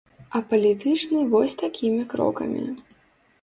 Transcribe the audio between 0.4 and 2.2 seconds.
палітычны вось такімі